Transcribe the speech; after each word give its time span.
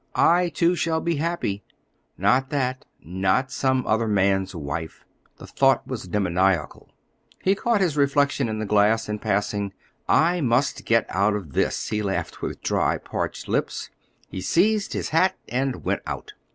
"I 0.15 0.49
too 0.49 0.73
shall 0.73 0.99
be 0.99 1.17
happy." 1.17 1.63
Not 2.17 2.49
that, 2.49 2.85
not 3.03 3.51
some 3.51 3.85
other 3.85 4.07
man's 4.07 4.55
wife, 4.55 5.05
the 5.37 5.45
thought 5.45 5.85
was 5.85 6.07
demoniacal. 6.07 6.89
He 7.43 7.53
caught 7.53 7.81
his 7.81 7.95
reflection 7.95 8.49
in 8.49 8.57
the 8.57 8.65
glass 8.65 9.07
in 9.07 9.19
passing. 9.19 9.73
"I 10.09 10.41
must 10.41 10.85
get 10.85 11.05
out 11.07 11.35
of 11.35 11.53
this," 11.53 11.89
he 11.89 12.01
laughed 12.01 12.41
with 12.41 12.63
dry, 12.63 12.97
parched 12.97 13.47
lips. 13.47 13.91
He 14.27 14.41
seized 14.41 14.93
his 14.93 15.09
hat 15.09 15.35
and 15.47 15.83
went 15.85 16.01
out. 16.07 16.33